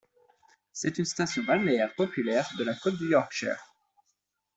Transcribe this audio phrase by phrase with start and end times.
[0.73, 3.63] C'est une station balnéaire populaire de la côte du Yorkshire.